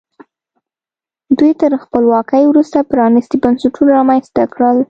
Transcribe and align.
دوی 1.37 1.51
تر 1.61 1.71
خپلواکۍ 1.83 2.43
وروسته 2.47 2.77
پرانیستي 2.91 3.37
بنسټونه 3.43 3.89
رامنځته 3.97 4.43
کړل. 4.53 4.77